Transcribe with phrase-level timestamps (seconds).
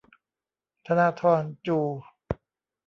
[0.85, 1.79] ธนาธร จู